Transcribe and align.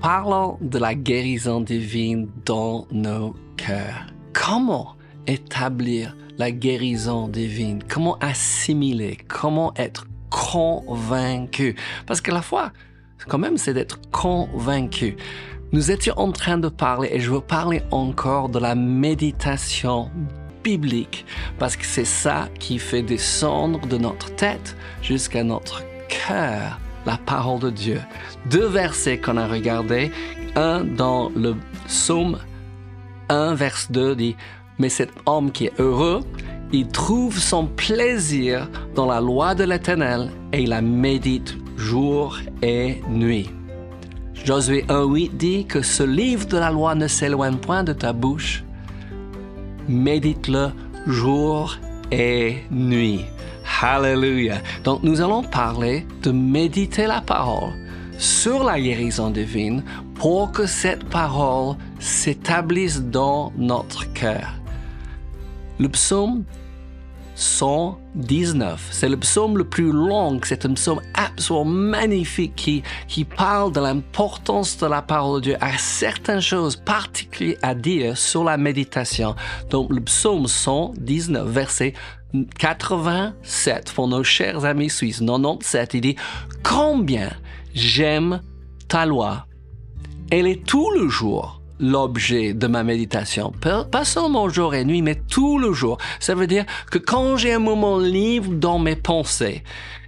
parlons 0.00 0.56
de 0.60 0.78
la 0.78 0.94
guérison 0.94 1.60
divine 1.60 2.28
dans 2.46 2.86
nos 2.90 3.34
cœurs. 3.56 4.06
Comment 4.32 4.94
établir 5.26 6.16
la 6.38 6.50
guérison 6.50 7.28
divine? 7.28 7.82
Comment 7.86 8.16
assimiler? 8.20 9.18
Comment 9.28 9.74
être 9.76 10.06
convaincu? 10.30 11.76
Parce 12.06 12.20
que 12.20 12.30
la 12.30 12.42
foi, 12.42 12.72
quand 13.28 13.38
même, 13.38 13.58
c'est 13.58 13.74
d'être 13.74 14.00
convaincu. 14.10 15.16
Nous 15.72 15.90
étions 15.90 16.18
en 16.18 16.32
train 16.32 16.58
de 16.58 16.68
parler, 16.68 17.10
et 17.12 17.20
je 17.20 17.30
veux 17.30 17.40
parler 17.40 17.82
encore 17.90 18.48
de 18.48 18.58
la 18.58 18.74
méditation 18.74 20.10
biblique, 20.64 21.26
parce 21.58 21.76
que 21.76 21.84
c'est 21.84 22.06
ça 22.06 22.48
qui 22.58 22.78
fait 22.78 23.02
descendre 23.02 23.86
de 23.86 23.98
notre 23.98 24.34
tête 24.34 24.76
jusqu'à 25.02 25.44
notre 25.44 25.82
cœur 26.08 26.80
la 27.06 27.16
parole 27.16 27.60
de 27.60 27.70
Dieu. 27.70 28.00
Deux 28.50 28.66
versets 28.66 29.18
qu'on 29.18 29.36
a 29.36 29.46
regardés, 29.46 30.10
un 30.56 30.84
dans 30.84 31.30
le 31.34 31.54
psaume 31.86 32.38
1, 33.28 33.54
vers 33.54 33.76
2 33.90 34.16
dit, 34.16 34.36
Mais 34.78 34.88
cet 34.88 35.10
homme 35.26 35.52
qui 35.52 35.66
est 35.66 35.80
heureux, 35.80 36.20
il 36.72 36.88
trouve 36.88 37.38
son 37.38 37.66
plaisir 37.66 38.68
dans 38.94 39.06
la 39.06 39.20
loi 39.20 39.54
de 39.54 39.64
l'Éternel 39.64 40.30
et 40.52 40.62
il 40.62 40.68
la 40.70 40.82
médite 40.82 41.56
jour 41.76 42.38
et 42.62 43.00
nuit. 43.08 43.50
Josué 44.44 44.84
1.8 44.88 45.36
dit 45.36 45.66
que 45.66 45.82
ce 45.82 46.02
livre 46.02 46.46
de 46.46 46.56
la 46.56 46.70
loi 46.70 46.94
ne 46.94 47.08
s'éloigne 47.08 47.56
point 47.56 47.84
de 47.84 47.92
ta 47.92 48.12
bouche. 48.12 48.64
Médite-le 49.88 50.68
jour 51.06 51.76
et 52.10 52.58
nuit. 52.70 53.24
Hallelujah. 53.82 54.60
Donc 54.84 55.02
nous 55.02 55.22
allons 55.22 55.42
parler 55.42 56.06
de 56.22 56.30
méditer 56.30 57.06
la 57.06 57.22
parole 57.22 57.72
sur 58.18 58.62
la 58.62 58.78
guérison 58.78 59.30
divine 59.30 59.82
pour 60.16 60.52
que 60.52 60.66
cette 60.66 61.04
parole 61.04 61.76
s'établisse 61.98 63.00
dans 63.00 63.52
notre 63.56 64.12
cœur. 64.12 64.54
Le 65.78 65.88
psaume 65.88 66.44
119, 67.40 68.88
c'est 68.90 69.08
le 69.08 69.16
psaume 69.16 69.56
le 69.56 69.64
plus 69.64 69.90
long, 69.90 70.38
c'est 70.44 70.66
un 70.66 70.74
psaume 70.74 71.00
absolument 71.14 71.64
magnifique 71.64 72.54
qui, 72.54 72.82
qui 73.08 73.24
parle 73.24 73.72
de 73.72 73.80
l'importance 73.80 74.76
de 74.76 74.86
la 74.86 75.00
parole 75.00 75.40
de 75.40 75.44
Dieu, 75.44 75.56
à 75.60 75.78
certaines 75.78 76.42
choses 76.42 76.76
particulières 76.76 77.56
à 77.62 77.74
dire 77.74 78.18
sur 78.18 78.44
la 78.44 78.58
méditation. 78.58 79.34
Donc 79.70 79.90
le 79.90 80.02
psaume 80.02 80.46
119, 80.46 81.48
verset 81.48 81.94
87 82.58 83.92
pour 83.94 84.06
nos 84.06 84.22
chers 84.22 84.64
amis 84.64 84.90
suisses, 84.90 85.20
97, 85.20 85.94
il 85.94 86.00
dit 86.02 86.16
Combien 86.62 87.30
j'aime 87.74 88.42
ta 88.86 89.06
loi. 89.06 89.46
Elle 90.30 90.46
est 90.46 90.64
tout 90.64 90.90
le 90.90 91.08
jour 91.08 91.59
l'objet 91.80 92.52
de 92.54 92.66
ma 92.66 92.84
méditation. 92.84 93.52
Pas 93.90 94.04
seulement 94.04 94.48
jour 94.48 94.74
et 94.74 94.84
nuit, 94.84 95.02
mais 95.02 95.16
tout 95.16 95.58
le 95.58 95.72
jour. 95.72 95.98
Ça 96.20 96.34
veut 96.34 96.46
dire 96.46 96.64
que 96.90 96.98
quand 96.98 97.36
j'ai 97.36 97.52
un 97.52 97.58
moment 97.58 97.98
libre 97.98 98.52
dans 98.52 98.78
mes 98.78 98.96
pensées, 98.96 99.62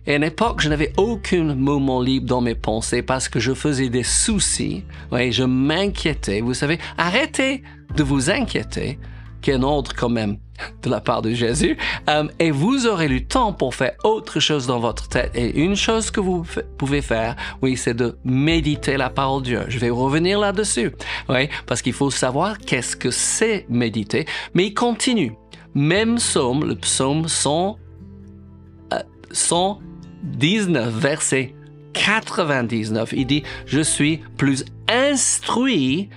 et 0.06 0.14
à 0.14 0.17
une 0.17 0.25
époque, 0.25 0.61
je 0.61 0.69
n'avais 0.69 0.92
aucun 0.97 1.55
moment 1.55 2.03
libre 2.03 2.27
dans 2.27 2.41
mes 2.41 2.56
pensées 2.56 3.03
parce 3.03 3.29
que 3.29 3.39
je 3.39 3.55
faisais 3.55 3.89
des 3.89 4.03
soucis. 4.03 4.84
Oui, 5.12 5.31
je 5.31 5.45
m'inquiétais. 5.45 6.41
Vous 6.41 6.55
savez, 6.55 6.79
arrêtez 6.98 7.62
de 7.97 8.03
vous 8.03 8.31
inquiéter 8.31 8.98
qu'un 9.43 9.62
ordre 9.62 9.93
quand 9.95 10.09
même 10.09 10.39
de 10.83 10.91
la 10.91 11.01
part 11.01 11.23
de 11.23 11.33
Jésus, 11.33 11.77
euh, 12.09 12.29
et 12.39 12.51
vous 12.51 12.87
aurez 12.87 13.09
le 13.09 13.25
temps 13.25 13.53
pour 13.53 13.75
faire 13.75 13.93
autre 14.05 14.41
chose 14.41 14.67
dans 14.67 14.79
votre 14.79 15.09
tête. 15.09 15.33
Et 15.35 15.61
une 15.61 15.77
chose 15.77 16.11
que 16.11 16.21
vous 16.21 16.47
pouvez 16.79 17.03
faire, 17.03 17.37
oui, 17.63 17.77
c'est 17.77 17.95
de 17.95 18.17
méditer 18.25 18.97
la 18.97 19.11
parole 19.11 19.43
de 19.43 19.47
Dieu. 19.47 19.65
Je 19.69 19.79
vais 19.79 19.91
revenir 19.91 20.39
là-dessus, 20.39 20.92
oui, 21.29 21.48
parce 21.67 21.83
qu'il 21.83 21.92
faut 21.92 22.11
savoir 22.11 22.58
qu'est-ce 22.58 22.97
que 22.97 23.11
c'est 23.11 23.67
méditer. 23.69 24.27
Mais 24.55 24.67
il 24.67 24.75
continue. 24.75 25.35
Même 25.74 26.17
psaume, 26.17 26.64
le 26.64 26.77
psaume 26.77 27.29
100, 27.29 27.79
119, 29.33 30.95
verset 30.95 31.55
99, 31.95 33.13
il 33.17 33.27
dit, 33.27 33.42
je 33.67 33.80
suis 33.80 34.19
plus 34.36 34.64
instruit 34.89 36.09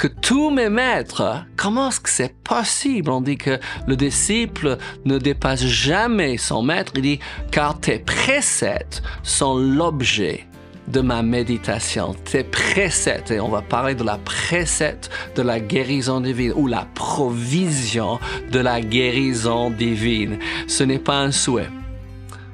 que 0.00 0.06
tous 0.06 0.48
mes 0.48 0.70
maîtres, 0.70 1.44
comment 1.58 1.90
est-ce 1.90 2.00
que 2.00 2.08
c'est 2.08 2.34
possible? 2.42 3.10
On 3.10 3.20
dit 3.20 3.36
que 3.36 3.60
le 3.86 3.96
disciple 3.96 4.78
ne 5.04 5.18
dépasse 5.18 5.66
jamais 5.66 6.38
son 6.38 6.62
maître. 6.62 6.92
Il 6.96 7.02
dit, 7.02 7.20
car 7.50 7.78
tes 7.78 7.98
préceptes 7.98 9.02
sont 9.22 9.58
l'objet 9.58 10.46
de 10.88 11.02
ma 11.02 11.22
méditation, 11.22 12.14
tes 12.24 12.44
préceptes, 12.44 13.30
et 13.30 13.40
on 13.40 13.50
va 13.50 13.60
parler 13.60 13.94
de 13.94 14.02
la 14.02 14.16
précepte 14.16 15.10
de 15.36 15.42
la 15.42 15.60
guérison 15.60 16.22
divine 16.22 16.54
ou 16.56 16.66
la 16.66 16.86
provision 16.94 18.18
de 18.50 18.58
la 18.58 18.80
guérison 18.80 19.68
divine. 19.68 20.38
Ce 20.66 20.82
n'est 20.82 20.98
pas 20.98 21.18
un 21.18 21.30
souhait. 21.30 21.68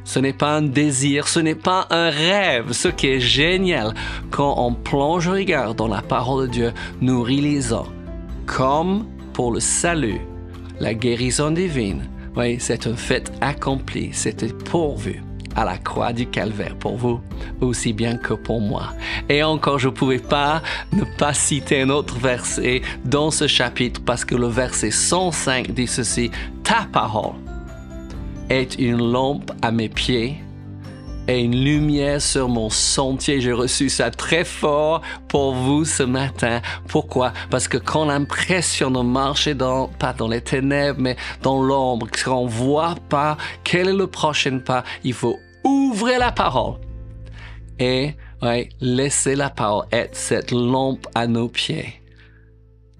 Ce 0.06 0.20
n'est 0.20 0.32
pas 0.32 0.52
un 0.58 0.62
désir, 0.62 1.26
ce 1.26 1.40
n'est 1.40 1.56
pas 1.56 1.88
un 1.90 2.10
rêve. 2.10 2.70
Ce 2.70 2.86
qui 2.86 3.08
est 3.08 3.20
génial, 3.20 3.92
quand 4.30 4.54
on 4.56 4.72
plonge 4.72 5.26
le 5.26 5.34
regard 5.34 5.74
dans 5.74 5.88
la 5.88 6.00
parole 6.00 6.46
de 6.46 6.52
Dieu, 6.52 6.72
nous 7.00 7.22
réalisons, 7.22 7.86
comme 8.46 9.04
pour 9.32 9.50
le 9.50 9.58
salut, 9.58 10.20
la 10.78 10.94
guérison 10.94 11.50
divine, 11.50 12.08
oui, 12.36 12.56
c'est 12.60 12.86
un 12.86 12.94
fait 12.94 13.32
accompli, 13.40 14.10
c'était 14.12 14.52
pourvu 14.52 15.24
à 15.56 15.64
la 15.64 15.76
croix 15.76 16.12
du 16.12 16.26
calvaire 16.26 16.76
pour 16.76 16.96
vous, 16.96 17.20
aussi 17.60 17.92
bien 17.92 18.16
que 18.16 18.34
pour 18.34 18.60
moi. 18.60 18.92
Et 19.28 19.42
encore, 19.42 19.80
je 19.80 19.88
ne 19.88 19.92
pouvais 19.92 20.20
pas 20.20 20.62
ne 20.92 21.02
pas 21.18 21.34
citer 21.34 21.82
un 21.82 21.90
autre 21.90 22.16
verset 22.18 22.82
dans 23.04 23.32
ce 23.32 23.48
chapitre 23.48 24.00
parce 24.04 24.24
que 24.24 24.36
le 24.36 24.46
verset 24.46 24.92
105 24.92 25.72
dit 25.72 25.88
ceci, 25.88 26.30
ta 26.62 26.86
parole 26.92 27.45
est 28.48 28.78
une 28.78 29.10
lampe 29.12 29.50
à 29.62 29.70
mes 29.70 29.88
pieds 29.88 30.36
et 31.28 31.40
une 31.40 31.56
lumière 31.56 32.22
sur 32.22 32.48
mon 32.48 32.70
sentier. 32.70 33.40
J'ai 33.40 33.52
reçu 33.52 33.88
ça 33.88 34.10
très 34.10 34.44
fort 34.44 35.02
pour 35.28 35.54
vous 35.54 35.84
ce 35.84 36.02
matin. 36.02 36.60
Pourquoi? 36.88 37.32
Parce 37.50 37.68
que 37.68 37.78
quand 37.78 38.04
l'impression 38.04 38.90
de 38.90 39.00
marcher 39.00 39.54
dans, 39.54 39.88
pas 39.88 40.12
dans 40.12 40.28
les 40.28 40.40
ténèbres, 40.40 41.00
mais 41.00 41.16
dans 41.42 41.62
l'ombre, 41.62 42.06
qu'on 42.24 42.44
ne 42.44 42.50
voit 42.50 42.94
pas 43.08 43.36
quel 43.64 43.88
est 43.88 43.92
le 43.92 44.06
prochain 44.06 44.58
pas, 44.58 44.84
il 45.02 45.14
faut 45.14 45.38
ouvrir 45.64 46.20
la 46.20 46.32
parole 46.32 46.74
et 47.78 48.14
laisser 48.80 49.34
la 49.34 49.50
parole 49.50 49.86
être 49.92 50.14
cette 50.14 50.52
lampe 50.52 51.06
à 51.14 51.26
nos 51.26 51.48
pieds. 51.48 52.00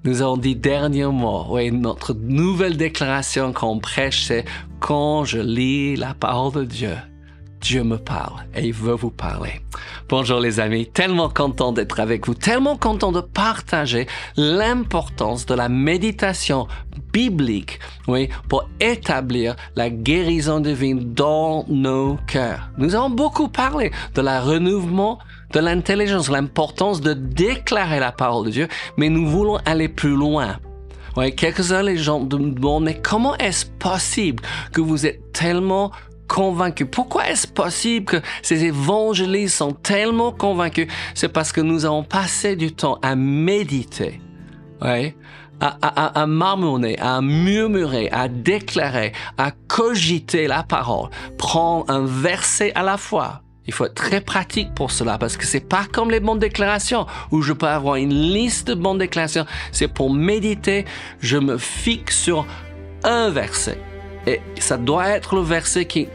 Nous 0.07 0.23
avons 0.23 0.37
dit 0.37 0.55
dernièrement, 0.55 1.53
oui, 1.53 1.73
notre 1.73 2.15
nouvelle 2.15 2.77
déclaration 2.77 3.53
qu'on 3.53 3.81
prêche, 3.81 4.23
c'est 4.23 4.45
quand 4.79 5.25
je 5.25 5.41
lis 5.41 5.97
la 5.97 6.15
parole 6.15 6.53
de 6.53 6.65
Dieu, 6.65 6.97
Dieu 7.61 7.83
me 7.83 7.97
parle 7.97 8.47
et 8.55 8.69
il 8.69 8.73
veut 8.73 8.95
vous 8.95 9.11
parler. 9.11 9.61
Bonjour 10.09 10.39
les 10.39 10.61
amis, 10.61 10.87
tellement 10.87 11.29
content 11.29 11.73
d'être 11.73 11.99
avec 11.99 12.29
vous, 12.29 12.35
tellement 12.35 12.77
content 12.77 13.11
de 13.11 13.21
partager 13.21 14.07
l'importance 14.37 15.45
de 15.45 15.55
la 15.55 15.69
méditation 15.69 16.69
biblique, 17.13 17.81
oui, 18.07 18.29
pour 18.49 18.69
établir 18.79 19.57
la 19.75 19.91
guérison 19.91 20.61
divine 20.61 21.15
dans 21.15 21.65
nos 21.67 22.17
cœurs. 22.29 22.71
Nous 22.79 22.95
avons 22.95 23.11
beaucoup 23.11 23.49
parlé 23.49 23.91
de 24.15 24.21
la 24.21 24.41
renouvellement 24.41 25.19
de 25.53 25.61
l'intelligence, 25.61 26.31
l'importance 26.31 27.01
de 27.01 27.13
déclarer 27.13 28.01
la 28.01 28.13
parole 28.13 28.47
de 28.47 28.51
Dieu, 28.51 28.69
mais 28.97 29.09
nous 29.09 29.27
voulons 29.27 29.59
aller 29.65 29.89
plus 29.89 30.17
loin. 30.17 30.59
Ouais, 31.17 31.33
quelques-uns 31.33 31.83
les 31.83 31.97
gens 31.97 32.21
demandent, 32.21 32.85
mais 32.85 33.01
comment 33.01 33.37
est-ce 33.39 33.65
possible 33.65 34.43
que 34.73 34.83
vous 34.83 35.07
êtes 35.07 35.33
tellement 35.33 35.91
convaincus? 36.29 36.87
Pourquoi 36.91 37.29
est-ce 37.31 37.47
possible 37.47 38.05
que 38.05 38.17
ces 38.43 38.65
évangélistes 38.65 39.57
sont 39.57 39.73
tellement 39.73 40.31
convaincus? 40.31 40.89
C'est 41.15 41.31
parce 41.31 41.53
que 41.53 41.63
nous 41.63 41.87
avons 41.87 42.03
passé 42.03 42.55
du 42.55 42.73
temps 42.73 42.99
à 43.01 43.17
méditer, 43.17 44.21
à, 44.83 44.99
à, 45.61 46.21
à, 46.21 46.27
marmonner, 46.27 46.99
à 46.99 47.23
murmurer, 47.23 48.11
à 48.11 48.29
déclarer, 48.29 49.13
à 49.39 49.53
cogiter 49.69 50.47
la 50.47 50.65
parole, 50.65 51.09
prendre 51.39 51.91
un 51.91 52.05
verset 52.05 52.73
à 52.75 52.83
la 52.83 52.99
fois 52.99 53.41
il 53.67 53.73
faut 53.73 53.87
être 53.87 53.95
très 53.95 54.21
pratique 54.21 54.75
pour 54.75 54.91
cela 54.91 55.19
parce 55.19 55.37
que 55.37 55.47
c'est 55.47 55.61
pas 55.61 55.87
comme 55.93 56.11
les 56.11 56.21
bonnes 56.21 56.39
déclarations 56.39 57.07
où 57.31 57.43
je 57.43 57.53
peux 57.53 57.67
avoir 57.67 57.97
une 57.97 58.15
liste 58.15 58.69
de 58.69 58.75
bonnes 58.75 58.99
déclarations. 58.99 59.47
C'est 59.73 59.89
pour 59.89 60.13
méditer, 60.13 60.85
je 61.21 61.39
me 61.39 61.59
fixe 61.59 62.17
sur 62.19 62.47
un 63.05 63.31
verset. 63.31 63.79
Et 64.27 64.41
ça 64.59 64.77
doit 64.77 65.09
être 65.09 65.37
le 65.37 65.43
verset 65.43 65.85
qui, 65.85 66.09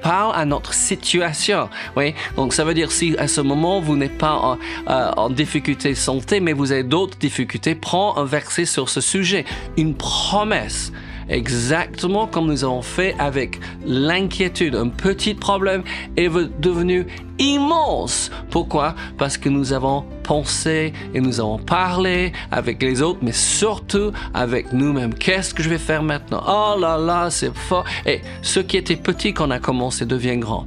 parle 0.00 0.32
à 0.36 0.44
notre 0.44 0.72
situation. 0.72 1.68
Oui, 1.96 2.14
donc 2.36 2.52
ça 2.52 2.64
veut 2.64 2.74
dire 2.74 2.92
si 2.92 3.16
à 3.18 3.26
ce 3.26 3.40
moment 3.40 3.80
vous 3.80 3.96
n'êtes 3.96 4.16
pas 4.16 4.34
en, 4.34 4.58
euh, 4.88 5.10
en, 5.16 5.28
difficulté 5.28 5.96
santé, 5.96 6.38
mais 6.38 6.52
vous 6.52 6.70
avez 6.70 6.84
d'autres 6.84 7.18
difficultés, 7.18 7.74
prends 7.74 8.16
un 8.16 8.24
verset 8.24 8.64
sur 8.64 8.88
ce 8.88 9.00
sujet, 9.00 9.44
une 9.76 9.94
promesse. 9.96 10.92
Exactement 11.28 12.26
comme 12.26 12.46
nous 12.46 12.64
avons 12.64 12.82
fait 12.82 13.14
avec 13.18 13.60
l'inquiétude. 13.84 14.74
Un 14.74 14.88
petit 14.88 15.34
problème 15.34 15.82
est 16.16 16.28
devenu 16.60 17.06
immense. 17.38 18.30
Pourquoi? 18.50 18.94
Parce 19.16 19.36
que 19.38 19.48
nous 19.48 19.72
avons 19.72 20.04
pensé 20.22 20.92
et 21.14 21.20
nous 21.20 21.40
avons 21.40 21.58
parlé 21.58 22.32
avec 22.50 22.82
les 22.82 23.02
autres, 23.02 23.20
mais 23.22 23.32
surtout 23.32 24.12
avec 24.34 24.72
nous-mêmes. 24.72 25.14
Qu'est-ce 25.14 25.54
que 25.54 25.62
je 25.62 25.70
vais 25.70 25.78
faire 25.78 26.02
maintenant? 26.02 26.42
Oh 26.46 26.78
là 26.78 26.98
là, 26.98 27.30
c'est 27.30 27.54
fort. 27.54 27.84
Et 28.06 28.20
ce 28.42 28.60
qui 28.60 28.76
était 28.76 28.96
petit 28.96 29.32
quand 29.32 29.48
on 29.48 29.50
a 29.50 29.58
commencé 29.60 30.04
devient 30.04 30.36
grand. 30.36 30.66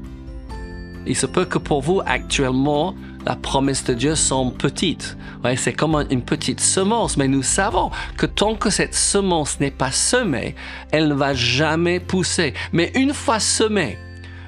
Il 1.05 1.15
se 1.15 1.25
peut 1.25 1.45
que 1.45 1.57
pour 1.57 1.81
vous, 1.81 2.01
actuellement, 2.05 2.95
la 3.25 3.35
promesse 3.35 3.83
de 3.83 3.93
Dieu 3.93 4.15
semble 4.15 4.53
petite. 4.53 5.17
C'est 5.57 5.73
comme 5.73 6.05
une 6.09 6.21
petite 6.21 6.59
semence, 6.59 7.17
mais 7.17 7.27
nous 7.27 7.43
savons 7.43 7.91
que 8.17 8.25
tant 8.25 8.55
que 8.55 8.69
cette 8.69 8.95
semence 8.95 9.59
n'est 9.59 9.71
pas 9.71 9.91
semée, 9.91 10.55
elle 10.91 11.07
ne 11.07 11.13
va 11.13 11.33
jamais 11.33 11.99
pousser. 11.99 12.53
Mais 12.71 12.91
une 12.95 13.13
fois 13.13 13.39
semée, 13.39 13.97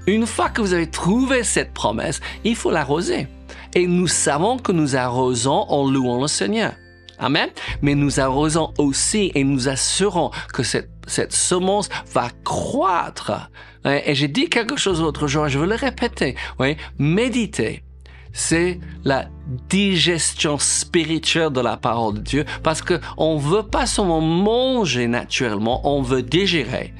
une 0.07 0.25
fois 0.25 0.49
que 0.49 0.61
vous 0.61 0.73
avez 0.73 0.89
trouvé 0.89 1.43
cette 1.43 1.73
promesse, 1.73 2.19
il 2.43 2.55
faut 2.55 2.71
l'arroser. 2.71 3.27
Et 3.75 3.87
nous 3.87 4.07
savons 4.07 4.57
que 4.57 4.71
nous 4.71 4.95
arrosons 4.95 5.65
en 5.67 5.89
louant 5.89 6.21
le 6.21 6.27
Seigneur. 6.27 6.73
Amen. 7.19 7.49
Mais 7.81 7.95
nous 7.95 8.19
arrosons 8.19 8.73
aussi 8.77 9.31
et 9.33 9.43
nous 9.43 9.69
assurons 9.69 10.31
que 10.53 10.63
cette, 10.63 10.89
semence 11.33 11.89
va 12.13 12.29
croître. 12.43 13.49
Et 13.85 14.15
j'ai 14.15 14.27
dit 14.27 14.49
quelque 14.49 14.77
chose 14.77 15.01
l'autre 15.01 15.27
jour, 15.27 15.47
je 15.47 15.59
veux 15.59 15.67
le 15.67 15.75
répéter. 15.75 16.35
Oui, 16.59 16.77
méditer 16.97 17.83
c'est 18.33 18.79
la 19.03 19.27
digestion 19.69 20.57
spirituelle 20.57 21.51
de 21.51 21.61
la 21.61 21.77
parole 21.77 22.15
de 22.15 22.21
Dieu 22.21 22.45
parce 22.63 22.81
que 22.81 22.99
on 23.17 23.37
veut 23.37 23.63
pas 23.63 23.85
seulement 23.85 24.21
manger 24.21 25.07
naturellement, 25.07 25.87
on 25.87 26.01
veut 26.01 26.23
digérer. 26.23 26.93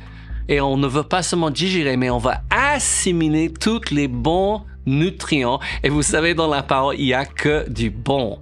Et 0.50 0.62
on 0.62 0.78
ne 0.78 0.88
veut 0.88 1.04
pas 1.04 1.24
seulement 1.24 1.50
digérer, 1.50 1.98
mais 1.98 2.10
on 2.10 2.18
va 2.18 2.42
assimiler 2.50 3.52
tous 3.52 3.92
les 3.92 4.08
bons 4.08 4.64
nutriments. 4.86 5.62
Et 5.84 5.90
vous 5.90 6.02
savez, 6.02 6.34
dans 6.34 6.50
la 6.50 6.64
parole, 6.64 6.96
il 7.00 7.06
y 7.06 7.14
a 7.14 7.26
que 7.26 7.70
du 7.70 7.90
bon. 7.90 8.40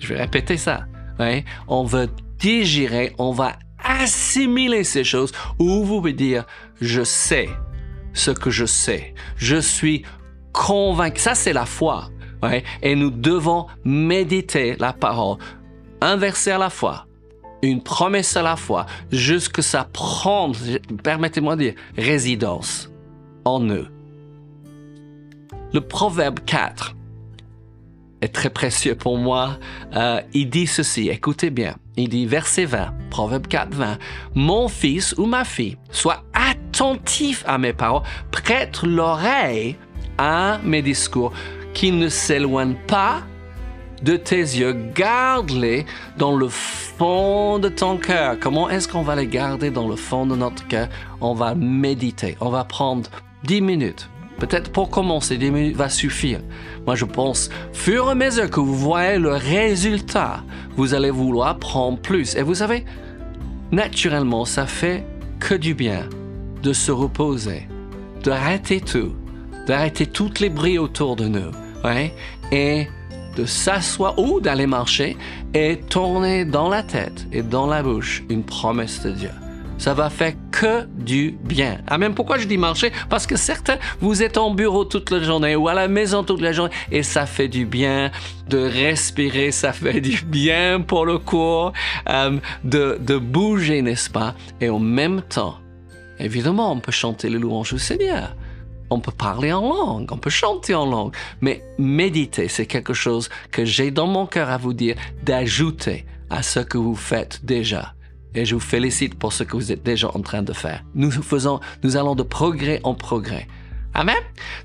Je 0.00 0.08
vais 0.08 0.20
répéter 0.20 0.56
ça. 0.56 0.86
Oui? 1.20 1.44
On 1.68 1.84
veut 1.84 2.10
digérer, 2.38 3.14
on 3.18 3.30
va 3.30 3.52
assimiler 3.82 4.82
ces 4.82 5.04
choses. 5.04 5.32
Ou 5.60 5.84
vous 5.84 5.98
pouvez 5.98 6.12
dire, 6.12 6.44
je 6.80 7.04
sais 7.04 7.48
ce 8.12 8.30
que 8.32 8.50
je 8.50 8.66
sais. 8.66 9.14
Je 9.36 9.56
suis 9.56 10.04
convaincu. 10.54 11.20
Ça, 11.20 11.34
c'est 11.34 11.52
la 11.52 11.66
foi. 11.66 12.08
Et 12.82 12.94
nous 12.94 13.10
devons 13.10 13.66
méditer 13.84 14.76
la 14.78 14.92
parole. 14.92 15.38
Un 16.00 16.16
verset 16.16 16.52
à 16.52 16.58
la 16.58 16.70
fois. 16.70 17.06
Une 17.62 17.82
promesse 17.82 18.36
à 18.36 18.42
la 18.42 18.56
fois. 18.56 18.86
Jusque 19.10 19.62
ça 19.62 19.88
prendre, 19.92 20.58
permettez-moi 21.02 21.56
de 21.56 21.62
dire, 21.62 21.74
résidence 21.96 22.90
en 23.44 23.60
nous. 23.60 23.86
Le 25.72 25.80
proverbe 25.80 26.40
4 26.44 26.94
est 28.20 28.28
très 28.28 28.50
précieux 28.50 28.94
pour 28.94 29.16
moi. 29.16 29.58
Euh, 29.94 30.20
il 30.34 30.50
dit 30.50 30.66
ceci, 30.66 31.08
écoutez 31.08 31.50
bien. 31.50 31.76
Il 31.96 32.08
dit, 32.08 32.26
verset 32.26 32.64
20, 32.64 32.92
Proverbe 33.10 33.46
4, 33.46 33.72
20, 33.72 33.98
Mon 34.34 34.68
fils 34.68 35.14
ou 35.16 35.26
ma 35.26 35.44
fille, 35.44 35.78
sois 35.90 36.24
attentif 36.34 37.44
à 37.46 37.56
mes 37.56 37.72
paroles, 37.72 38.02
prête 38.32 38.82
l'oreille 38.82 39.76
à 40.18 40.58
mes 40.64 40.82
discours, 40.82 41.32
qui 41.72 41.92
ne 41.92 42.08
s'éloignent 42.08 42.76
pas 42.86 43.22
de 44.02 44.16
tes 44.16 44.36
yeux, 44.36 44.76
garde-les 44.94 45.86
dans 46.18 46.36
le 46.36 46.48
fond 46.48 47.58
de 47.58 47.68
ton 47.68 47.96
cœur. 47.96 48.36
Comment 48.38 48.68
est-ce 48.68 48.86
qu'on 48.86 49.02
va 49.02 49.16
les 49.16 49.26
garder 49.26 49.70
dans 49.70 49.88
le 49.88 49.96
fond 49.96 50.26
de 50.26 50.36
notre 50.36 50.66
cœur? 50.68 50.88
On 51.20 51.34
va 51.34 51.54
méditer, 51.54 52.36
on 52.40 52.50
va 52.50 52.64
prendre 52.64 53.08
10 53.44 53.60
minutes. 53.62 54.08
Peut-être 54.38 54.72
pour 54.72 54.90
commencer, 54.90 55.38
10 55.38 55.50
minutes 55.50 55.76
va 55.76 55.88
suffire. 55.88 56.40
Moi, 56.86 56.96
je 56.96 57.04
pense, 57.04 57.48
fur 57.72 58.08
et 58.08 58.10
à 58.10 58.14
mesure 58.14 58.50
que 58.50 58.60
vous 58.60 58.74
voyez 58.74 59.18
le 59.18 59.30
résultat, 59.30 60.42
vous 60.76 60.92
allez 60.92 61.10
vouloir 61.10 61.58
prendre 61.58 61.98
plus. 61.98 62.36
Et 62.36 62.42
vous 62.42 62.56
savez, 62.56 62.84
naturellement, 63.72 64.44
ça 64.44 64.66
fait 64.66 65.06
que 65.40 65.54
du 65.54 65.74
bien 65.74 66.08
de 66.62 66.72
se 66.72 66.90
reposer, 66.90 67.68
d'arrêter 68.22 68.80
tout 68.80 69.12
d'arrêter 69.66 70.06
toutes 70.06 70.40
les 70.40 70.50
bruits 70.50 70.78
autour 70.78 71.16
de 71.16 71.28
nous, 71.28 71.50
ouais, 71.84 72.14
et 72.52 72.88
de 73.36 73.44
s'asseoir 73.44 74.18
ou 74.18 74.40
d'aller 74.40 74.66
marcher 74.66 75.16
et 75.54 75.78
tourner 75.78 76.44
dans 76.44 76.68
la 76.68 76.82
tête 76.82 77.26
et 77.32 77.42
dans 77.42 77.66
la 77.66 77.82
bouche 77.82 78.22
une 78.28 78.44
promesse 78.44 79.02
de 79.02 79.10
Dieu. 79.10 79.30
Ça 79.76 79.92
va 79.92 80.08
faire 80.08 80.34
que 80.52 80.84
du 80.86 81.36
bien. 81.42 81.78
Ah, 81.88 81.98
même 81.98 82.14
pourquoi 82.14 82.38
je 82.38 82.46
dis 82.46 82.56
marcher? 82.56 82.92
Parce 83.10 83.26
que 83.26 83.36
certains, 83.36 83.76
vous 84.00 84.22
êtes 84.22 84.38
en 84.38 84.54
bureau 84.54 84.84
toute 84.84 85.10
la 85.10 85.20
journée 85.20 85.56
ou 85.56 85.66
à 85.66 85.74
la 85.74 85.88
maison 85.88 86.22
toute 86.22 86.40
la 86.40 86.52
journée 86.52 86.72
et 86.92 87.02
ça 87.02 87.26
fait 87.26 87.48
du 87.48 87.66
bien 87.66 88.12
de 88.48 88.58
respirer, 88.58 89.50
ça 89.50 89.72
fait 89.72 90.00
du 90.00 90.22
bien 90.24 90.80
pour 90.80 91.04
le 91.04 91.18
corps, 91.18 91.72
euh, 92.08 92.38
de, 92.62 92.98
de 93.00 93.16
bouger, 93.16 93.82
n'est-ce 93.82 94.10
pas? 94.10 94.34
Et 94.60 94.70
en 94.70 94.78
même 94.78 95.22
temps, 95.22 95.56
évidemment, 96.20 96.70
on 96.70 96.78
peut 96.78 96.92
chanter 96.92 97.28
les 97.28 97.38
louanges 97.38 97.72
au 97.72 97.78
Seigneur 97.78 98.36
on 98.94 99.00
peut 99.00 99.12
parler 99.12 99.52
en 99.52 99.60
langue, 99.60 100.10
on 100.12 100.16
peut 100.16 100.30
chanter 100.30 100.74
en 100.74 100.86
langue, 100.86 101.14
mais 101.40 101.64
méditer, 101.78 102.48
c'est 102.48 102.66
quelque 102.66 102.94
chose 102.94 103.28
que 103.50 103.64
j'ai 103.64 103.90
dans 103.90 104.06
mon 104.06 104.26
cœur 104.26 104.50
à 104.50 104.56
vous 104.56 104.72
dire 104.72 104.96
d'ajouter 105.24 106.06
à 106.30 106.42
ce 106.42 106.60
que 106.60 106.78
vous 106.78 106.94
faites 106.94 107.44
déjà. 107.44 107.94
Et 108.34 108.44
je 108.44 108.54
vous 108.54 108.60
félicite 108.60 109.16
pour 109.16 109.32
ce 109.32 109.44
que 109.44 109.56
vous 109.56 109.70
êtes 109.70 109.82
déjà 109.82 110.08
en 110.14 110.20
train 110.20 110.42
de 110.42 110.52
faire. 110.52 110.84
Nous 110.94 111.10
faisons, 111.10 111.60
nous 111.82 111.96
allons 111.96 112.14
de 112.14 112.22
progrès 112.22 112.80
en 112.82 112.94
progrès. 112.94 113.46
Amen. 113.94 114.16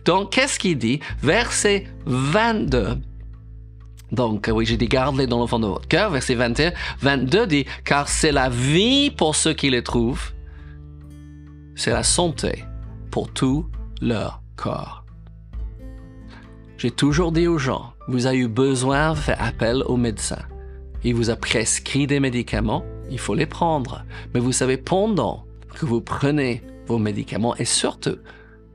Donc, 0.05 0.31
qu'est-ce 0.31 0.57
qu'il 0.57 0.77
dit? 0.77 0.99
Verset 1.21 1.85
22. 2.07 2.97
Donc, 4.11 4.49
oui, 4.51 4.65
j'ai 4.65 4.77
dit, 4.77 4.87
garde-les 4.87 5.27
dans 5.27 5.39
le 5.39 5.45
fond 5.45 5.59
de 5.59 5.67
votre 5.67 5.87
cœur. 5.87 6.09
Verset 6.09 6.33
21. 6.33 6.71
22 7.01 7.45
dit, 7.45 7.65
car 7.85 8.09
c'est 8.09 8.31
la 8.31 8.49
vie 8.49 9.11
pour 9.11 9.35
ceux 9.35 9.53
qui 9.53 9.69
les 9.69 9.83
trouvent. 9.83 10.31
C'est 11.75 11.91
la 11.91 12.03
santé 12.03 12.65
pour 13.11 13.31
tous 13.31 13.67
leur 14.01 14.41
corps. 14.55 15.05
J'ai 16.77 16.91
toujours 16.91 17.31
dit 17.31 17.47
aux 17.47 17.57
gens, 17.57 17.93
vous 18.07 18.25
avez 18.25 18.37
eu 18.37 18.47
besoin 18.47 19.13
faire 19.13 19.41
appel 19.41 19.83
au 19.85 19.97
médecin. 19.97 20.39
Il 21.03 21.15
vous 21.15 21.29
a 21.29 21.35
prescrit 21.35 22.07
des 22.07 22.19
médicaments, 22.19 22.85
il 23.09 23.19
faut 23.19 23.35
les 23.35 23.45
prendre. 23.45 24.03
Mais 24.33 24.39
vous 24.39 24.51
savez, 24.51 24.77
pendant 24.77 25.45
que 25.75 25.85
vous 25.85 26.01
prenez 26.01 26.63
vos 26.87 26.97
médicaments, 26.97 27.55
et 27.57 27.65
surtout, 27.65 28.17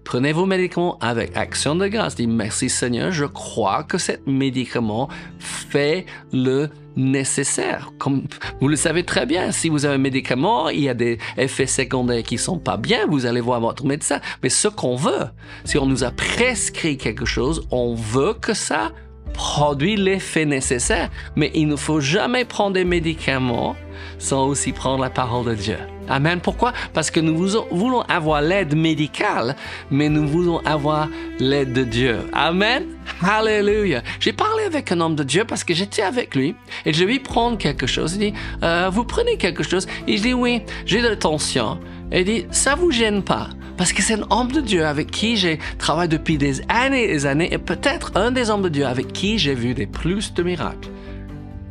prenez 0.04 0.32
vos 0.32 0.46
médicaments 0.46 0.98
avec 1.00 1.36
action 1.36 1.74
de 1.76 1.86
grâce, 1.88 2.14
dites 2.14 2.28
merci 2.28 2.68
Seigneur, 2.68 3.10
je 3.10 3.24
crois 3.24 3.84
que 3.84 3.98
cet 3.98 4.26
médicament 4.26 5.08
fait 5.38 6.06
le 6.32 6.68
nécessaire. 6.96 7.92
Comme 7.98 8.24
vous 8.60 8.68
le 8.68 8.76
savez 8.76 9.04
très 9.04 9.26
bien, 9.26 9.52
si 9.52 9.68
vous 9.68 9.84
avez 9.84 9.94
un 9.94 9.98
médicament, 9.98 10.68
il 10.68 10.80
y 10.80 10.88
a 10.88 10.94
des 10.94 11.18
effets 11.36 11.66
secondaires 11.66 12.22
qui 12.22 12.38
sont 12.38 12.58
pas 12.58 12.76
bien, 12.76 13.06
vous 13.06 13.26
allez 13.26 13.40
voir 13.40 13.60
votre 13.60 13.84
médecin. 13.84 14.20
Mais 14.42 14.48
ce 14.48 14.68
qu'on 14.68 14.96
veut, 14.96 15.26
si 15.64 15.78
on 15.78 15.86
nous 15.86 16.04
a 16.04 16.10
prescrit 16.10 16.96
quelque 16.96 17.24
chose, 17.24 17.66
on 17.70 17.94
veut 17.94 18.34
que 18.34 18.54
ça 18.54 18.92
produit 19.34 19.96
l'effet 19.96 20.46
nécessaire. 20.46 21.10
Mais 21.36 21.50
il 21.54 21.68
ne 21.68 21.76
faut 21.76 22.00
jamais 22.00 22.46
prendre 22.46 22.72
des 22.72 22.84
médicaments 22.84 23.76
sans 24.18 24.46
aussi 24.46 24.72
prendre 24.72 25.02
la 25.02 25.10
parole 25.10 25.44
de 25.44 25.54
Dieu. 25.54 25.76
Amen. 26.08 26.40
Pourquoi? 26.40 26.72
Parce 26.92 27.10
que 27.10 27.20
nous 27.20 27.36
voulons 27.70 28.02
avoir 28.02 28.42
l'aide 28.42 28.76
médicale, 28.76 29.56
mais 29.90 30.08
nous 30.08 30.26
voulons 30.26 30.58
avoir 30.64 31.08
l'aide 31.38 31.72
de 31.72 31.82
Dieu. 31.82 32.18
Amen. 32.32 32.84
Alléluia. 33.22 34.02
J'ai 34.20 34.32
parlé 34.32 34.64
avec 34.64 34.92
un 34.92 35.00
homme 35.00 35.16
de 35.16 35.22
Dieu 35.22 35.44
parce 35.44 35.64
que 35.64 35.74
j'étais 35.74 36.02
avec 36.02 36.34
lui 36.34 36.54
et 36.84 36.92
je 36.92 37.04
lui 37.04 37.20
prendre 37.20 37.56
quelque 37.56 37.86
chose. 37.86 38.14
Il 38.14 38.32
dit, 38.32 38.34
euh, 38.62 38.90
vous 38.92 39.04
prenez 39.04 39.36
quelque 39.38 39.62
chose? 39.62 39.86
Il 40.06 40.20
dit, 40.20 40.34
oui, 40.34 40.62
j'ai 40.84 41.00
de 41.00 41.08
la 41.08 41.16
tension. 41.16 41.78
Il 42.12 42.24
dit, 42.24 42.46
ça 42.50 42.74
vous 42.74 42.90
gêne 42.90 43.22
pas 43.22 43.48
parce 43.76 43.92
que 43.92 44.02
c'est 44.02 44.14
un 44.14 44.26
homme 44.30 44.52
de 44.52 44.60
Dieu 44.60 44.86
avec 44.86 45.10
qui 45.10 45.36
j'ai 45.36 45.58
travaillé 45.78 46.08
depuis 46.08 46.38
des 46.38 46.62
années 46.68 47.04
et 47.04 47.08
des 47.08 47.26
années 47.26 47.52
et 47.52 47.58
peut-être 47.58 48.12
un 48.16 48.30
des 48.30 48.50
hommes 48.50 48.62
de 48.62 48.68
Dieu 48.68 48.86
avec 48.86 49.12
qui 49.12 49.38
j'ai 49.38 49.54
vu 49.54 49.74
des 49.74 49.86
plus 49.86 50.32
de 50.34 50.42
miracles. 50.42 50.88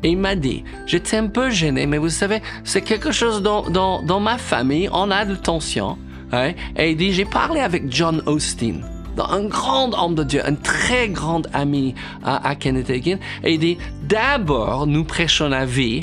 Et 0.03 0.09
il 0.09 0.17
m'a 0.17 0.35
dit, 0.35 0.63
j'étais 0.85 1.17
un 1.17 1.27
peu 1.27 1.49
gêné, 1.49 1.85
mais 1.85 1.97
vous 1.97 2.09
savez, 2.09 2.41
c'est 2.65 2.81
quelque 2.81 3.11
chose 3.11 3.41
dans, 3.41 3.69
dans, 3.69 4.01
dans, 4.01 4.19
ma 4.19 4.37
famille, 4.37 4.89
on 4.91 5.09
a 5.11 5.23
de 5.23 5.35
tension. 5.35 5.97
Hein? 6.33 6.51
Et 6.75 6.91
il 6.91 6.97
dit, 6.97 7.13
j'ai 7.13 7.23
parlé 7.23 7.61
avec 7.61 7.89
John 7.89 8.21
Austin, 8.25 8.81
un 9.17 9.45
grand 9.45 9.93
homme 9.93 10.15
de 10.15 10.23
Dieu, 10.23 10.41
un 10.45 10.55
très 10.55 11.07
grand 11.07 11.43
ami 11.53 11.95
à, 12.21 12.45
à 12.45 12.55
Kenneth. 12.55 12.89
Et 12.89 13.19
il 13.45 13.59
dit, 13.59 13.77
d'abord, 14.03 14.87
nous 14.87 15.05
prêchons 15.05 15.47
la 15.47 15.65
vie, 15.65 16.01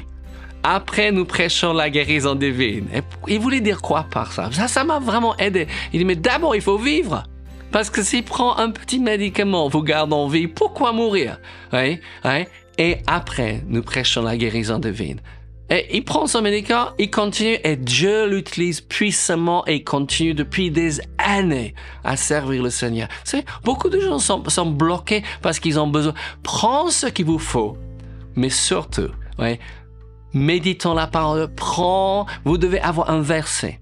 après, 0.63 1.11
nous 1.13 1.25
prêchons 1.25 1.73
la 1.73 1.91
guérison 1.91 2.35
divine. 2.35 2.89
Et 2.95 3.01
il 3.29 3.41
voulait 3.41 3.61
dire 3.61 3.81
quoi 3.81 4.07
par 4.11 4.33
ça? 4.33 4.51
Ça, 4.53 4.69
ça 4.69 4.85
m'a 4.85 4.99
vraiment 4.99 5.37
aidé. 5.39 5.67
Il 5.93 6.01
dit, 6.01 6.05
mais 6.05 6.17
d'abord, 6.17 6.55
il 6.55 6.63
faut 6.63 6.79
vivre. 6.79 7.25
Parce 7.73 7.89
que 7.89 8.03
s'il 8.03 8.25
prend 8.25 8.59
un 8.59 8.71
petit 8.71 8.99
médicament, 8.99 9.69
vous 9.69 9.83
garde 9.83 10.13
en 10.13 10.27
vie, 10.27 10.49
pourquoi 10.49 10.93
mourir? 10.93 11.39
Oui, 11.73 12.01
oui. 12.25 12.47
Et 12.79 12.99
après, 13.07 13.63
nous 13.69 13.83
prêchons 13.83 14.23
la 14.23 14.37
guérison 14.37 14.79
divine. 14.79 15.21
Et 15.73 15.87
il 15.97 16.05
prend 16.05 16.27
son 16.27 16.43
médicament, 16.43 16.91
il 16.99 17.11
continue 17.11 17.57
et 17.63 17.77
Dieu 17.77 18.27
l'utilise 18.29 18.81
puissamment 18.81 19.65
et 19.67 19.85
continue 19.85 20.35
depuis 20.35 20.73
des 20.73 21.01
années 21.19 21.75
à 22.03 22.17
servir 22.17 22.65
le 22.65 22.71
Seigneur. 22.71 23.07
C'est 23.23 23.45
beaucoup 23.63 23.89
de 23.89 24.01
gens 24.01 24.19
sont, 24.19 24.43
sont 24.49 24.67
bloqués 24.67 25.23
parce 25.43 25.61
qu'ils 25.61 25.79
ont 25.79 25.87
besoin. 25.87 26.13
Prends 26.43 26.91
ce 26.91 27.07
qu'il 27.07 27.27
vous 27.27 27.39
faut, 27.39 27.77
mais 28.35 28.51
surtout, 28.51 29.11
ouais, 29.39 29.61
méditons 30.33 30.95
la 30.95 31.07
parole. 31.07 31.49
Prends, 31.55 32.27
vous 32.45 32.59
devez 32.59 32.81
avoir 32.81 33.11
un 33.11 33.21
verset. 33.21 33.81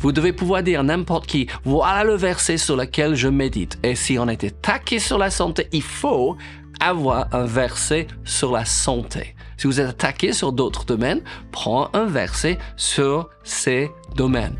Vous 0.00 0.12
devez 0.12 0.32
pouvoir 0.32 0.62
dire 0.62 0.82
n'importe 0.82 1.26
qui, 1.26 1.46
voilà 1.64 2.02
le 2.02 2.14
verset 2.14 2.56
sur 2.56 2.76
lequel 2.76 3.14
je 3.14 3.28
médite. 3.28 3.78
Et 3.82 3.94
si 3.94 4.18
on 4.18 4.28
était 4.28 4.50
taqué 4.50 4.98
sur 4.98 5.16
la 5.16 5.30
santé, 5.30 5.68
il 5.72 5.82
faut 5.82 6.36
avoir 6.80 7.32
un 7.32 7.44
verset 7.44 8.08
sur 8.24 8.50
la 8.50 8.64
santé. 8.64 9.36
Si 9.56 9.68
vous 9.68 9.80
êtes 9.80 9.88
attaqué 9.88 10.32
sur 10.32 10.52
d'autres 10.52 10.84
domaines, 10.84 11.22
prends 11.52 11.88
un 11.92 12.06
verset 12.06 12.58
sur 12.76 13.28
ces 13.44 13.92
domaines. 14.16 14.56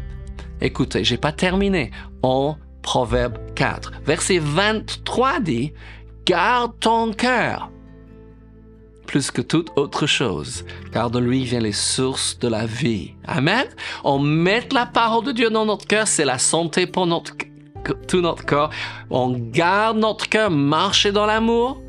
Écoutez, 0.61 1.03
j'ai 1.03 1.19
pas 1.19 1.33
terminé. 1.33 1.91
En 2.23 2.57
Proverbe 2.83 3.39
4, 3.57 3.93
verset 4.07 4.39
23 4.39 5.41
dit, 5.41 5.73
garde 6.25 6.79
ton 6.79 7.13
cœur 7.13 7.71
plus 9.07 9.31
que 9.31 9.43
toute 9.43 9.71
autre 9.77 10.07
chose, 10.07 10.65
car 10.93 11.11
de 11.11 11.19
lui 11.19 11.45
viennent 11.45 11.63
les 11.63 11.73
sources 11.73 12.39
de 12.39 12.49
la 12.49 12.67
vie. 12.67 13.13
Amen. 13.27 13.67
On 14.03 14.19
met 14.19 14.69
la 14.73 14.87
parole 14.87 15.25
de 15.25 15.33
Dieu 15.33 15.51
dans 15.51 15.67
notre 15.67 15.87
cœur, 15.87 16.07
c'est 16.07 16.25
la 16.25 16.39
santé 16.39 16.87
pour 16.87 17.07
notre, 17.07 17.35
tout 18.09 18.21
notre 18.21 18.45
corps. 18.45 18.71
On 19.11 19.31
garde 19.31 19.99
notre 19.99 20.29
cœur, 20.29 20.51
marcher 20.51 21.13
dans 21.13 21.27
l'amour, 21.27 21.81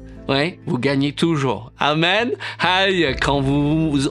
vous 0.65 0.77
gagnez 0.77 1.11
toujours. 1.11 1.71
Amen. 1.79 2.31
Aïe, 2.59 3.15
quand 3.21 3.41
vous 3.41 3.91
vous, 3.91 4.09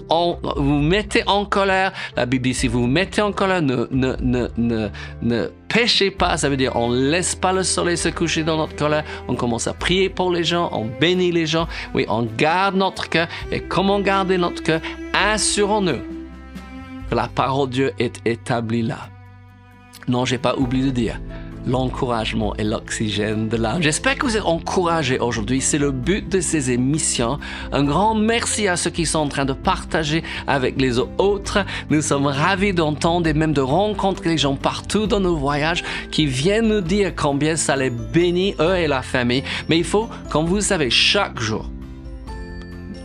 vous 0.57 0.81
mettez 0.81 1.23
en 1.27 1.45
colère, 1.45 1.93
la 2.17 2.27
Bible 2.27 2.45
dit 2.45 2.55
si 2.55 2.69
vous 2.69 2.83
vous 2.83 2.87
mettez 2.87 3.21
en 3.21 3.33
colère, 3.33 3.63
ne, 3.63 3.87
ne, 3.91 4.15
ne, 4.21 4.49
ne, 4.57 4.89
ne 5.23 5.49
péchez 5.69 6.11
pas. 6.11 6.37
Ça 6.37 6.49
veut 6.49 6.57
dire 6.57 6.77
on 6.77 6.91
laisse 6.91 7.35
pas 7.35 7.53
le 7.53 7.63
soleil 7.63 7.97
se 7.97 8.09
coucher 8.09 8.45
dans 8.45 8.57
notre 8.57 8.77
colère. 8.77 9.05
On 9.29 9.35
commence 9.35 9.67
à 9.67 9.75
prier 9.75 10.09
pour 10.09 10.31
les 10.31 10.45
gens, 10.45 10.71
on 10.73 10.87
bénit 11.01 11.33
les 11.33 11.47
gens. 11.47 11.67
Oui, 11.95 12.07
on 12.09 12.23
garde 12.23 12.77
notre 12.77 13.09
cœur. 13.09 13.29
Et 13.51 13.61
comment 13.61 14.01
garder 14.01 14.39
notre 14.39 14.63
cœur? 14.63 14.81
Assurons-nous 15.13 15.99
que 17.11 17.15
la 17.15 17.29
parole 17.29 17.69
de 17.69 17.75
Dieu 17.75 17.93
est 17.99 18.21
établie 18.25 18.83
là. 18.83 19.09
Non, 20.07 20.25
j'ai 20.25 20.39
pas 20.39 20.55
oublié 20.57 20.87
de 20.87 20.91
dire 20.91 21.21
l'encouragement 21.67 22.55
et 22.57 22.65
l'oxygène 22.65 23.49
de 23.49 23.57
l'âme. 23.57 23.83
J'espère 23.83 24.17
que 24.17 24.27
vous 24.27 24.37
êtes 24.37 24.45
encouragés 24.45 25.19
aujourd'hui. 25.19 25.61
C'est 25.61 25.79
le 25.79 25.91
but 25.91 26.29
de 26.29 26.41
ces 26.41 26.71
émissions. 26.71 27.39
Un 27.73 27.85
grand 27.85 28.15
merci 28.15 28.69
à 28.69 28.77
ceux 28.77 28.91
qui 28.91 29.07
sont 29.07 29.21
en 29.21 29.29
train 29.29 29.45
de 29.45 29.53
partager 29.53 30.23
avec 30.47 30.81
les 30.81 30.99
autres. 30.99 31.65
Nous 31.91 32.03
sommes 32.03 32.27
ravis 32.27 32.73
d'entendre 32.73 33.27
et 33.29 33.35
même 33.35 33.53
de 33.53 33.61
rencontrer 33.61 34.31
les 34.31 34.39
gens 34.39 34.57
partout 34.57 35.07
dans 35.07 35.21
nos 35.21 35.37
voyages 35.37 35.85
qui 36.11 36.27
viennent 36.27 36.69
nous 36.69 36.81
dire 36.81 37.15
combien 37.15 37.57
ça 37.57 37.77
les 37.77 37.91
bénit, 37.91 38.55
eux 38.61 38.77
et 38.77 38.87
la 38.87 39.03
famille. 39.03 39.45
Mais 39.69 39.79
il 39.79 39.85
faut, 39.85 40.09
comme 40.31 40.47
vous 40.47 40.61
savez, 40.61 40.91
chaque 40.91 41.41
jour, 41.41 41.71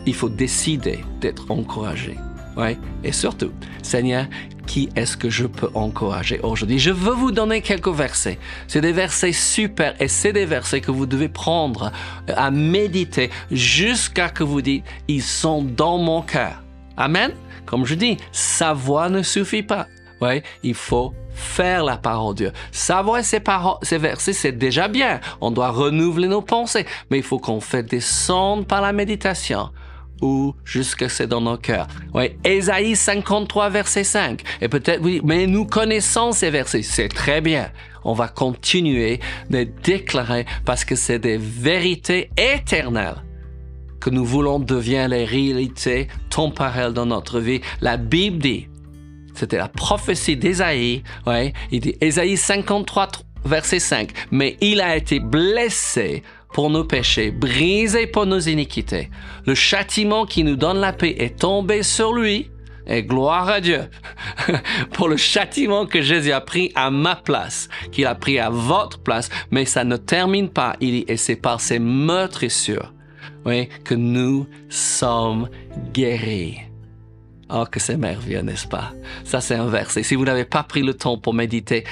il 0.06 0.14
faut 0.14 0.30
décider 0.30 1.00
d'être 1.22 1.52
encouragé. 1.52 2.18
Ouais. 2.58 2.78
Et 3.04 3.12
surtout, 3.12 3.52
Seigneur, 3.82 4.26
qui 4.70 4.88
est-ce 4.96 5.18
que 5.18 5.32
je 5.32 5.48
peux 5.48 5.72
encourager 5.74 6.40
aujourd'hui? 6.42 6.78
Je 6.78 6.92
veux 6.92 7.16
vous 7.16 7.32
donner 7.32 7.62
quelques 7.64 7.90
versets. 7.90 8.38
C'est 8.68 8.82
des 8.82 8.92
versets 8.92 9.32
super 9.32 10.00
et 10.00 10.08
c'est 10.08 10.32
des 10.32 10.46
versets 10.46 10.80
que 10.80 10.92
vous 10.92 11.08
devez 11.08 11.28
prendre 11.28 11.92
euh, 12.30 12.34
à 12.38 12.52
méditer 12.52 13.32
jusqu'à 13.50 14.30
que 14.30 14.44
vous 14.44 14.62
dites, 14.62 14.86
ils 15.08 15.24
sont 15.24 15.64
dans 15.64 15.98
mon 15.98 16.22
cœur. 16.22 16.62
Amen? 16.98 17.32
Comme 17.66 17.84
je 17.84 17.96
dis, 17.96 18.18
savoir 18.32 19.10
ne 19.10 19.24
suffit 19.24 19.64
pas. 19.64 19.88
Ouais, 20.22 20.44
il 20.62 20.76
faut 20.76 21.16
faire 21.34 21.84
la 21.84 21.98
parole 21.98 22.36
de 22.36 22.44
Dieu. 22.44 22.52
Savoir 22.72 23.24
ces, 23.24 23.40
paroles, 23.40 23.80
ces 23.82 23.98
versets, 23.98 24.34
c'est 24.34 24.52
déjà 24.52 24.88
bien. 24.88 25.20
On 25.42 25.50
doit 25.50 25.72
renouveler 25.72 26.28
nos 26.28 26.44
pensées, 26.44 26.86
mais 27.10 27.18
il 27.18 27.24
faut 27.24 27.40
qu'on 27.40 27.60
fait 27.60 27.82
descendre 27.82 28.66
par 28.66 28.82
la 28.82 28.94
méditation 28.94 29.72
ou 30.22 30.54
jusque 30.66 31.10
c'est 31.10 31.28
dans 31.28 31.42
nos 31.42 31.58
cœurs. 31.58 31.88
Oui, 32.14 32.32
Ésaïe 32.44 32.96
53, 32.96 33.70
verset 33.70 34.04
5. 34.04 34.42
Et 34.62 34.68
peut-être, 34.68 35.02
oui, 35.02 35.22
mais 35.24 35.48
nous 35.48 35.66
connaissons 35.66 36.32
ces 36.32 36.50
versets. 36.50 36.82
C'est 36.84 37.10
très 37.10 37.42
bien. 37.42 37.70
On 38.04 38.14
va 38.14 38.28
continuer 38.28 39.20
de 39.50 39.68
déclarer 39.84 40.46
parce 40.66 40.86
que 40.86 40.96
c'est 40.96 41.20
des 41.20 41.38
vérités 41.38 42.30
éternelles 42.38 43.24
que 44.00 44.10
nous 44.10 44.24
voulons 44.24 44.60
devenir 44.60 45.08
les 45.10 45.26
réalités 45.26 46.08
temporelles 46.30 46.94
dans 46.94 47.06
notre 47.06 47.40
vie. 47.40 47.62
La 47.82 47.98
Bible 47.98 48.38
dit, 48.38 48.68
c'était 49.34 49.58
la 49.58 49.68
prophétie 49.68 50.38
d'Ésaïe, 50.38 51.04
ouais, 51.28 51.54
il 51.72 51.82
dit, 51.82 51.96
Ésaïe 52.02 52.38
53, 52.38 53.10
verset 53.46 53.80
5, 53.80 54.12
mais 54.32 54.58
il 54.62 54.82
a 54.82 54.96
été 54.96 55.20
blessé 55.20 56.24
pour 56.54 56.70
nos 56.70 56.84
péchés, 56.84 57.32
brisé 57.32 58.08
pour 58.08 58.26
nos 58.26 58.40
iniquités. 58.40 59.10
Le 59.46 59.56
châtiment 59.56 60.26
qui 60.26 60.44
nous 60.44 60.56
donne 60.56 60.80
la 60.80 60.94
paix 60.94 61.16
est 61.20 61.40
tombé 61.40 61.84
sur 61.84 62.14
lui. 62.14 62.50
Et 62.92 63.04
gloire 63.04 63.48
à 63.50 63.62
Dieu 63.62 63.82
pour 64.94 65.10
le 65.10 65.18
châtiment 65.18 65.86
que 65.86 66.02
Jésus 66.02 66.32
a 66.32 66.42
pris 66.42 66.72
à 66.74 66.90
ma 66.90 67.16
place, 67.16 67.70
qu'il 67.92 68.08
a 68.08 68.16
pris 68.16 68.40
à 68.40 68.50
votre 68.50 68.98
place. 68.98 69.30
Mais 69.52 69.66
ça 69.66 69.84
ne 69.84 69.96
termine 69.96 70.50
pas. 70.50 70.76
Il 70.80 70.92
dit, 70.92 71.06
et 71.08 71.18
c'est 71.18 71.36
par 71.36 71.62
ces 71.62 71.78
meurtrissures 71.78 72.92
oui, 73.46 73.70
que 73.84 73.94
nous 73.96 74.48
sommes 74.70 75.50
guéris. 75.94 76.69
Oh, 77.52 77.66
que 77.70 77.80
c'est 77.80 77.98
merveilleux, 77.98 78.42
n'est-ce 78.42 78.68
pas? 78.68 78.92
Ça, 79.24 79.42
c'est 79.42 79.56
un 79.56 79.66
verset. 79.68 80.04
Si 80.04 80.14
vous 80.14 80.26
n'avez 80.26 80.46
pas 80.46 80.62
pris 80.62 80.84
le 80.84 80.94
temps 80.94 81.18
pour 81.18 81.34
méditer, 81.34 81.84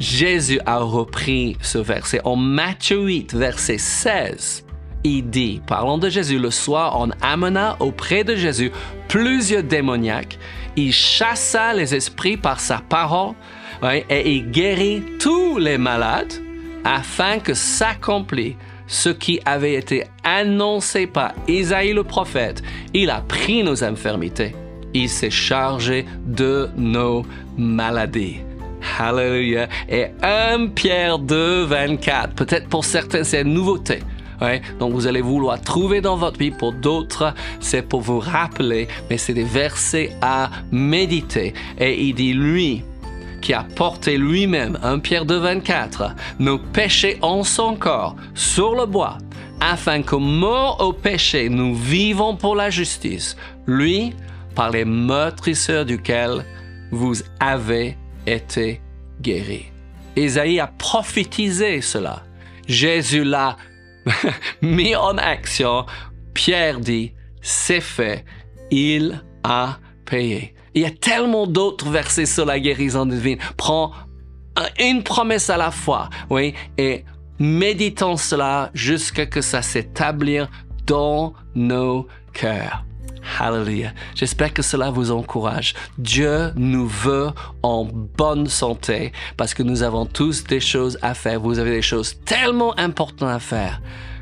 Jésus 0.00 0.58
a 0.66 0.78
repris 0.78 1.56
ce 1.60 1.78
verset. 1.78 2.20
En 2.24 2.34
Matthieu 2.34 3.00
8, 3.00 3.32
verset 3.32 3.78
16, 3.78 4.64
il 5.04 5.30
dit, 5.30 5.60
parlant 5.68 5.98
de 5.98 6.08
Jésus, 6.08 6.40
le 6.40 6.50
soir, 6.50 6.98
on 6.98 7.10
amena 7.22 7.76
auprès 7.78 8.24
de 8.24 8.34
Jésus 8.34 8.72
plusieurs 9.06 9.62
démoniaques. 9.62 10.36
Il 10.74 10.92
chassa 10.92 11.72
les 11.74 11.94
esprits 11.94 12.36
par 12.36 12.58
sa 12.58 12.78
parole 12.78 13.34
et 13.84 14.34
il 14.34 14.50
guérit 14.50 15.04
tous 15.20 15.58
les 15.58 15.78
malades 15.78 16.32
afin 16.84 17.38
que 17.38 17.54
s'accomplisse 17.54 18.56
ce 18.88 19.10
qui 19.10 19.38
avait 19.44 19.74
été 19.74 20.04
annoncé 20.24 21.06
par 21.06 21.34
Isaïe 21.46 21.92
le 21.92 22.02
prophète. 22.02 22.62
Il 22.94 23.10
a 23.10 23.20
pris 23.20 23.62
nos 23.62 23.84
infirmités 23.84 24.56
il 24.94 25.08
s'est 25.08 25.30
chargé 25.30 26.06
de 26.26 26.68
nos 26.76 27.24
maladies. 27.56 28.38
Hallelujah. 28.98 29.68
Et 29.88 30.06
1 30.22 30.68
Pierre 30.68 31.18
2, 31.18 31.64
24. 31.64 32.34
Peut-être 32.34 32.68
pour 32.68 32.84
certains, 32.84 33.24
c'est 33.24 33.42
une 33.42 33.54
nouveauté. 33.54 34.00
Donc 34.78 34.92
vous 34.92 35.08
allez 35.08 35.20
vouloir 35.20 35.60
trouver 35.60 36.00
dans 36.00 36.16
votre 36.16 36.38
vie. 36.38 36.52
Pour 36.52 36.72
d'autres, 36.72 37.34
c'est 37.60 37.82
pour 37.82 38.00
vous 38.00 38.20
rappeler, 38.20 38.86
mais 39.10 39.18
c'est 39.18 39.34
des 39.34 39.44
versets 39.44 40.12
à 40.22 40.50
méditer. 40.70 41.54
Et 41.78 42.00
il 42.00 42.14
dit, 42.14 42.34
lui, 42.34 42.84
qui 43.42 43.52
a 43.52 43.64
porté 43.74 44.16
lui-même, 44.16 44.78
1 44.82 45.00
Pierre 45.00 45.24
2, 45.24 45.38
24, 45.38 46.14
nos 46.38 46.58
péchés 46.58 47.18
en 47.20 47.42
son 47.42 47.74
corps 47.74 48.14
sur 48.34 48.74
le 48.74 48.86
bois, 48.86 49.18
afin 49.60 50.02
que 50.02 50.16
mort 50.16 50.78
au 50.80 50.92
péché, 50.92 51.48
nous 51.48 51.74
vivons 51.74 52.36
pour 52.36 52.54
la 52.54 52.70
justice. 52.70 53.36
Lui, 53.66 54.14
par 54.58 54.72
les 54.72 54.84
meurtrisseurs 54.84 55.84
duquel 55.84 56.44
vous 56.90 57.14
avez 57.38 57.96
été 58.26 58.80
guéris. 59.20 59.66
Isaïe 60.16 60.58
a 60.58 60.66
prophétisé 60.66 61.80
cela. 61.80 62.24
Jésus 62.66 63.22
l'a 63.22 63.56
mis 64.60 64.96
en 64.96 65.16
action. 65.16 65.86
Pierre 66.34 66.80
dit, 66.80 67.12
c'est 67.40 67.80
fait, 67.80 68.24
il 68.72 69.22
a 69.44 69.78
payé. 70.04 70.56
Il 70.74 70.82
y 70.82 70.86
a 70.86 70.90
tellement 70.90 71.46
d'autres 71.46 71.88
versets 71.88 72.26
sur 72.26 72.44
la 72.44 72.58
guérison 72.58 73.06
divine. 73.06 73.38
Prends 73.56 73.92
une 74.80 75.04
promesse 75.04 75.50
à 75.50 75.56
la 75.56 75.70
fois, 75.70 76.10
oui, 76.30 76.52
et 76.76 77.04
méditons 77.38 78.16
cela 78.16 78.72
jusqu'à 78.74 79.26
que 79.26 79.40
ça 79.40 79.62
s'établisse 79.62 80.48
dans 80.84 81.32
nos 81.54 82.08
cœurs. 82.32 82.84
Hallelujah. 83.38 83.92
J'espère 84.14 84.52
que 84.52 84.62
cela 84.62 84.90
vous 84.90 85.10
encourage. 85.10 85.74
Dieu 85.98 86.52
nous 86.56 86.86
veut 86.86 87.30
en 87.62 87.84
bonne 87.84 88.46
santé 88.46 89.12
parce 89.36 89.54
que 89.54 89.62
nous 89.62 89.82
avons 89.82 90.06
tous 90.06 90.44
des 90.44 90.60
choses 90.60 90.98
à 91.02 91.14
faire. 91.14 91.40
Vous 91.40 91.58
avez 91.58 91.72
des 91.72 91.82
choses 91.82 92.18
tellement 92.24 92.78
importantes 92.78 93.28
à 93.28 93.38
faire. 93.38 93.80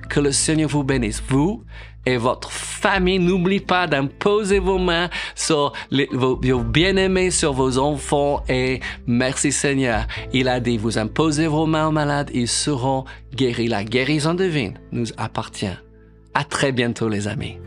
Que 0.09 0.21
le 0.21 0.33
Seigneur 0.33 0.69
vous 0.69 0.85
bénisse. 0.85 1.23
Vous 1.29 1.65
et 2.07 2.17
votre 2.17 2.51
famille. 2.51 3.19
N'oubliez 3.19 3.61
pas 3.61 3.87
d'imposer 3.87 4.61
vos 4.61 4.79
mains 4.79 5.11
sur 5.35 5.73
vos, 6.13 6.41
vos 6.41 6.63
bien-aimés, 6.63 7.31
sur 7.31 7.53
vos 7.53 7.79
enfants. 7.79 8.43
Et 8.49 8.81
merci 9.07 9.53
Seigneur. 9.53 10.07
Il 10.33 10.49
a 10.49 10.61
dit, 10.61 10.79
vous 10.79 10.99
imposez 10.99 11.49
vos 11.49 11.67
mains 11.67 11.89
aux 11.89 11.93
malades, 11.93 12.31
ils 12.33 12.49
seront 12.49 13.05
guéris. 13.35 13.69
La 13.69 13.85
guérison 13.85 14.35
divine 14.35 14.79
nous 14.93 15.09
appartient. 15.17 15.67
À 16.33 16.45
très 16.45 16.73
bientôt 16.73 17.09
les 17.09 17.29
amis. 17.29 17.59